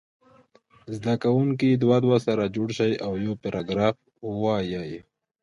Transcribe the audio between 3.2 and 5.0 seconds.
یو پاراګراف ووایي.